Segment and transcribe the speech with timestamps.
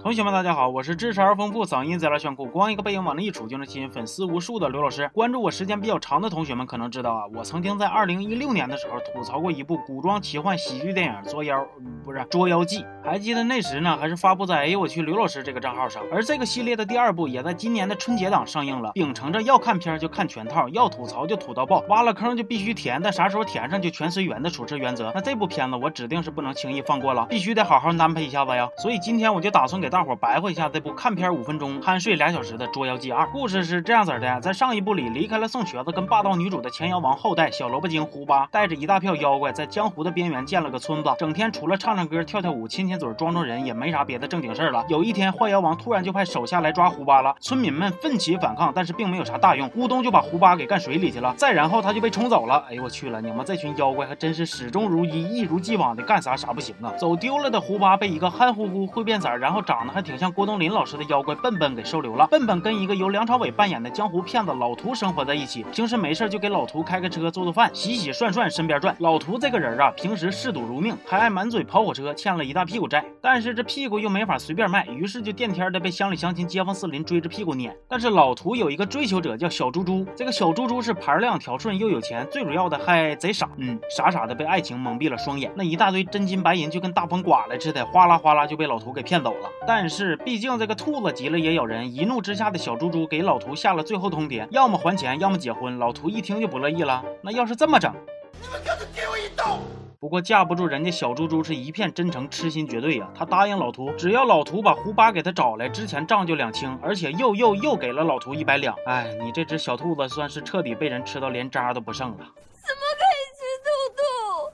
[0.00, 5.10] 同学们，大家好，我是知识而丰富、嗓音贼拉炫酷、光一个背影往那一杵就能吸引粉丝无数的刘老师。
[5.12, 11.58] 关注我时间比较长的同学们可能知道啊，我曾经在二零一六年的时候吐槽过一部古装奇幻喜剧电影《捉妖》，
[12.04, 12.78] 不是《捉妖记》。
[13.02, 16.00] 还记得那时呢，还是发布在哎呦我去刘老师这个账号上。
[16.12, 18.92] 而这个系列的第二部也在今年的春节档上映了。
[18.92, 25.10] 秉承着要看片就看全套，要吐槽就吐到爆，挖了坑就必须填，但啥时候填上就全随缘的处置原则。
[25.12, 28.68] 那这部片子我指定是不能轻易放过了，必须得好好安排一下子呀。
[28.76, 30.68] 所以今天我就打算给大伙白话一下。
[30.68, 44.84] 这部看片五分钟，酣睡俩小时的《捉妖记二》故事是这样子的：在上一部里，离开了宋瘸子跟霸道女主的前妖王后代小萝卜精胡巴，带着一大票妖怪，在江湖的边缘建了个村子，整天除了唱唱歌、跳跳舞、亲亲嘴、装装人，也没啥别的正经事儿了。
[44.88, 51.34] 有一天，坏妖王突然就派手下来抓胡巴了，村民们奋起反抗，但是并没有啥大用，咕咚就把胡巴给干水里去了。
[51.36, 52.64] 再然后，他就被冲走了。
[52.68, 56.92] 哎呦我去了，你们这群妖怪还真是始终如一、一如既往的干啥啥不行啊！
[56.98, 61.36] 走丢了的胡巴被一个憨乎乎、会变色，然后长长得还挺像郭冬临老师的妖怪。
[61.36, 62.26] 笨笨给收留了。
[62.26, 68.92] 笨笨跟一个由梁朝伟扮演的江湖骗子老涂生活在一起，平时没事就给老涂开个车做做饭，洗洗涮涮身边转。
[68.98, 73.04] 老涂这个人啊，平时嗜赌如命，还爱满嘴跑火车，欠了一大屁股债。
[73.22, 77.72] 但是这屁股又没法随便卖，于是就天天的被乡里乡亲、街坊四邻追着屁股撵。
[77.88, 83.48] 但是老涂有一个追求者叫小猪猪，这个小猪猪是牌量条顺又有钱，最主要的还贼傻。
[83.58, 89.48] 嗯，傻傻的被爱情蒙蔽了双眼，那一大堆真金白银就跟大风刮来似的，哗啦哗啦就被老涂给骗走了。
[89.68, 91.28] 但是毕竟这个兔子急。
[91.28, 95.76] 了也咬人，一怒之下的小猪猪给老图下了最后通牒，要么还钱，要么结婚。
[95.76, 97.92] 老图一听就不乐意了，那要是这么整，
[98.40, 99.58] 你们干脆给我一刀！
[100.00, 103.06] 不过架不住人家小猪猪是一片真诚，痴心绝对呀。
[103.14, 108.74] 他答应老图，只要老图把胡巴给他找来，之前账就两清，而且又又又给了老图一百两。
[108.86, 112.16] 哎，你这只小兔子算是彻底被人吃到连渣都不剩了。
[112.16, 114.00] 怎么可以吃兔兔？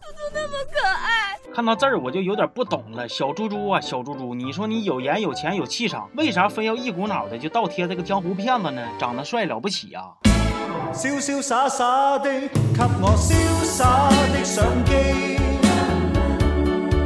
[0.00, 1.38] 兔兔那么可爱。
[1.54, 8.82] 看到这儿我就有点不懂了，小猪猪啊，小猪猪，你说你有颜有钱有气场，为啥非要一股脑的就倒贴这个江湖骗子呢？
[8.98, 10.00] 长得帅了不起呀！
[10.94, 12.48] 潇潇洒洒的给
[13.02, 13.34] 我潇
[13.64, 14.92] 洒的相机，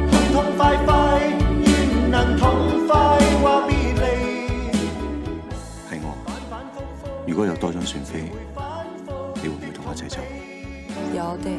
[0.09, 1.19] 痛痛快快
[1.65, 2.95] 愿能痛快
[3.43, 4.71] 话别离。
[5.89, 6.15] 系我，
[7.27, 8.31] 如果有多张船飞，
[9.35, 10.21] 你会唔会同我一齐走？
[11.13, 11.49] 有的，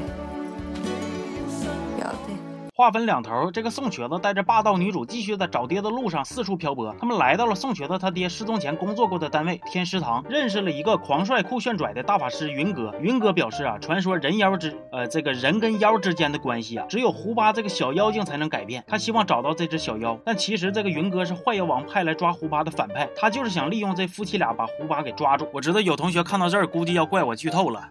[1.98, 2.57] 有的。
[2.78, 6.94] 话分两头，这个宋瘸子带着霸道女主继续在找爹的路上四处漂泊。
[7.00, 12.94] 他们来到了宋瘸子他爹失踪前工作过的单位天师堂，认识了一个狂帅酷炫拽的大法师云哥。
[13.00, 18.84] 云哥表示啊，传说人妖之呃这个人跟妖之间的关系啊，只有胡巴这个小妖精才能改变。
[18.86, 25.48] 他希望找到这只小妖，但其实这个云哥是坏妖王派来抓胡巴的反派，他就是想利用这夫妻俩把胡巴给抓住。
[25.52, 27.88] 我知道有同学看到这儿估计要怪我剧透了。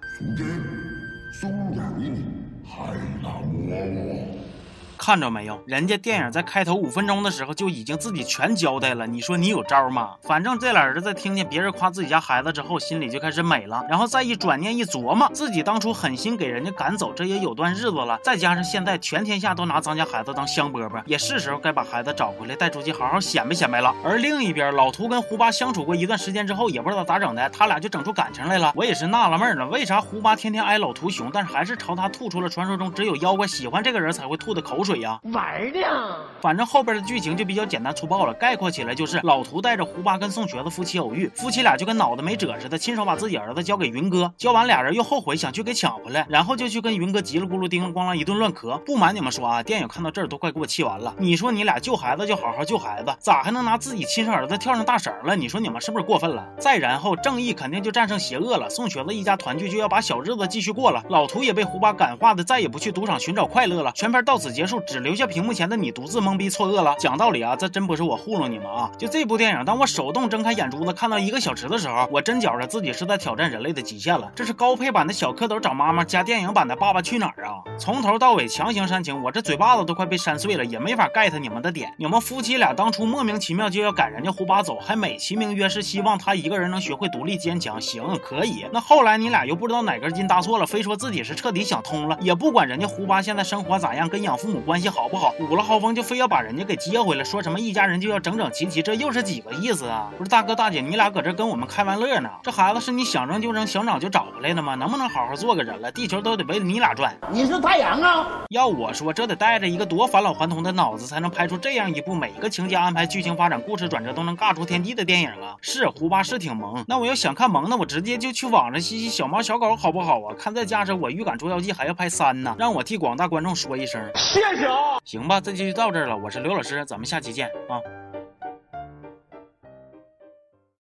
[5.08, 9.08] 看着没有，人家电影在开头五分钟的时候就已经自己全交代了。
[9.08, 10.16] 你说你有招吗？
[10.24, 13.86] 反正这俩人在听见别人夸自己家孩子之后，心里就开始美了。
[13.88, 18.20] 然后再一转念一琢磨，自己当初狠心给人家赶走，这也有段日子了。
[18.22, 23.96] 再加上现在全天下都拿咱家孩子当香饽饽，也是时候该把孩子找回来，带出去好好显摆显摆了。
[24.04, 28.74] 而另一边，老图跟胡巴相处过一段时间之后，也不知道咋整的，他俩就整出感情来了。
[28.76, 34.97] 我也是纳了闷了，为啥胡巴天天挨老图熊，但是还是朝他吐出了传说中只有妖怪喜欢这个人才会吐的口水？
[35.24, 38.34] 玩呢，反正后边的剧情就比较简单粗暴了。
[38.34, 48.78] 概括起来就是老图带着胡巴跟宋瘸子夫妻偶遇，夫妻俩就跟脑子没褶似的，亲手把自己儿子交给云哥，交完俩人又后悔想去给抢回来，然后就去跟云哥叽里咕噜叮了咣啷一顿乱咳。
[48.80, 51.14] 不瞒你们说啊，电影看到这儿都快给我气完了。
[51.18, 55.36] 你说你俩救孩子就好好救孩子，咋还能拿自己亲生儿子跳上大绳了？
[55.36, 56.48] 你说你们是不是过分了？
[56.60, 61.04] 再然后正义肯定就战胜邪恶了，宋瘸子一家团聚就要把小日子继续过了。
[61.10, 63.92] 老图也被胡巴感化的再也不去赌场寻找快乐了。
[63.96, 66.96] 全片到此结束，只留下屏幕前的你独自懵逼错愕了。
[66.98, 68.90] 讲道理啊，这真不是我糊弄你们啊！
[68.98, 74.32] 就这部电影，当我手动睁开眼珠子看到一个小时的时候，我真觉着自己是在挑战人类的极限了。
[74.34, 77.60] 这是高配版的小蝌蚪找妈妈加电影版的爸爸去哪儿啊！
[77.78, 81.94] 从头到尾强行煽情，我这嘴巴子都快被扇碎了，也没法 get 你们的点。
[81.98, 87.80] 你们夫妻俩当初莫名其妙就要赶人家胡巴走，还美其名曰是希望他一个人能学会独立坚强。
[87.82, 88.66] 行，可以。
[88.72, 100.12] 那后来你俩又不知道哪根筋搭错了，非说自己是彻底想通了，也不管人家胡巴现在生活咋样，跟养父母关系好不好，捂了豪风就非要把人家给接回来，说什么一家人就要整整齐齐，这又是几个意思啊？
[100.18, 102.30] 不是大哥大姐，你俩搁这跟我们开玩乐呢？
[102.44, 104.76] 这孩子是你想扔就扔，想找就找回来的吗？
[104.76, 105.92] 能不能好好做个人了？
[105.92, 107.16] 地球都得围着你俩转。
[107.32, 108.28] 你是太阳啊！
[108.50, 115.56] 要我说，这得带着一个多返老还童的脑子，才能拍出这样一部每个情节安排、剧情发展、故事转折都能尬出天地的电影啊！
[115.62, 120.36] 是胡巴是挺萌，那我要想看萌的，我直接就去网上吸吸小猫小狗好不好啊？
[120.38, 124.57] 看在加上我预感《捉妖记》还要拍三呢，让我替广大观众说一声谢谢啊！
[125.06, 126.18] 行吧，这期就到这儿了。
[126.18, 127.80] 我是刘老师，咱们下期见啊。